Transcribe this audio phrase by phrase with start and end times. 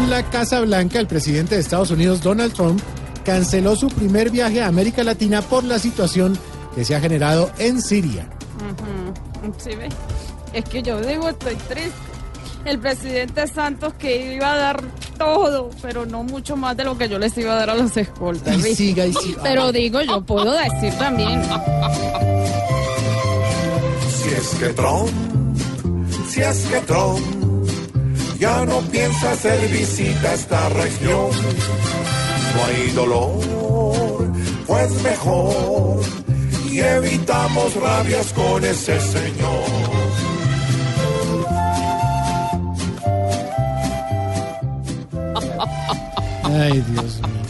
[0.00, 2.80] Según la Casa Blanca, el presidente de Estados Unidos, Donald Trump,
[3.22, 6.38] canceló su primer viaje a América Latina por la situación
[6.74, 8.26] que se ha generado en Siria.
[9.58, 9.90] Sí, ve.
[10.54, 11.92] Es que yo digo, estoy triste.
[12.64, 14.82] El presidente Santos que iba a dar
[15.18, 17.94] todo, pero no mucho más de lo que yo les iba a dar a los
[17.94, 18.56] escoltas.
[18.56, 19.42] Y siga y siga.
[19.42, 21.42] Pero digo, yo puedo decir también.
[24.08, 25.10] Si es que Trump,
[26.26, 27.39] si es que Trump
[28.40, 31.30] ya no piensa hacer visita a esta región,
[32.54, 34.32] no hay dolor,
[34.66, 36.00] pues mejor
[36.70, 39.64] y evitamos rabias con ese señor.
[46.44, 47.40] Ay, Dios mío.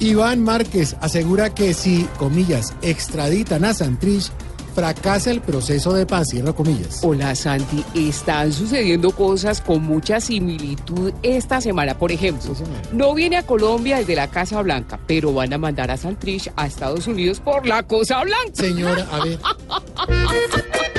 [0.00, 4.30] Iván Márquez asegura que si, comillas, extraditan a Santrich,
[4.76, 7.00] fracasa el proceso de paz, cierro comillas.
[7.02, 11.98] Hola Santi, están sucediendo cosas con mucha similitud esta semana.
[11.98, 12.52] Por ejemplo,
[12.92, 16.66] no viene a Colombia desde la Casa Blanca, pero van a mandar a Santrich a
[16.66, 18.52] Estados Unidos por la Cosa Blanca.
[18.52, 19.38] Señora, a ver.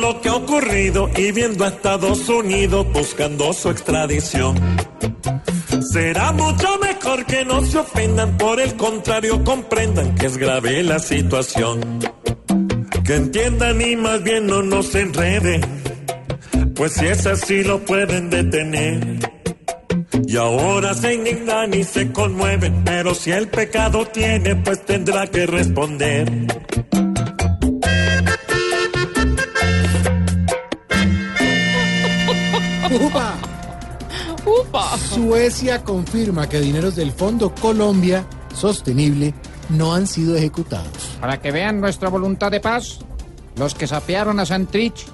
[0.00, 4.56] lo que ha ocurrido y viendo a Estados Unidos buscando su extradición.
[5.92, 10.98] Será mucho mejor que no se ofendan, por el contrario comprendan que es grave la
[10.98, 12.00] situación.
[13.04, 15.60] Que entiendan y más bien no nos enreden,
[16.74, 19.18] pues si es así lo pueden detener.
[20.26, 25.46] Y ahora se indignan y se conmueven, pero si el pecado tiene, pues tendrá que
[25.46, 26.28] responder.
[35.16, 39.32] Suecia confirma que dineros del Fondo Colombia Sostenible
[39.70, 41.16] no han sido ejecutados.
[41.18, 42.98] Para que vean nuestra voluntad de paz,
[43.56, 45.06] los que sapearon a Santrich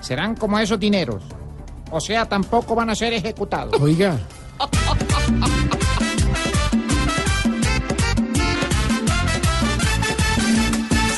[0.00, 1.22] serán como esos dineros.
[1.90, 3.78] O sea, tampoco van a ser ejecutados.
[3.78, 4.18] Oiga,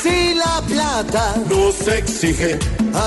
[0.02, 2.58] Si la plata Nos exige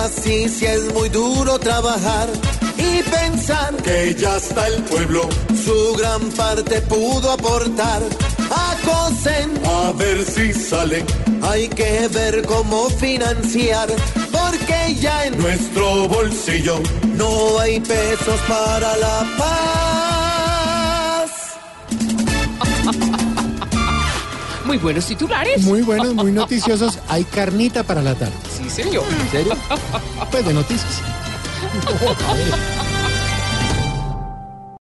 [0.05, 2.29] así si es muy duro trabajar
[2.77, 5.27] y pensar que ya está el pueblo
[5.63, 8.01] su gran parte pudo aportar
[8.49, 9.51] a COSEN.
[9.65, 11.03] a ver si sale
[11.41, 13.89] Hay que ver cómo financiar
[14.31, 16.79] porque ya en nuestro bolsillo.
[17.15, 19.97] no hay pesos para la paz.
[24.65, 25.63] Muy buenos titulares.
[25.63, 26.99] muy buenos, muy noticiosos.
[27.07, 28.33] Hay carnita para la tarde.
[28.57, 29.05] Sí, señor.
[29.21, 29.55] ¿En serio?
[30.29, 31.01] Pues de noticias.
[31.73, 32.76] 你多大了